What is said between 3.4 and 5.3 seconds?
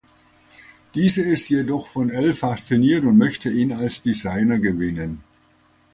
ihn als Designer gewinnen.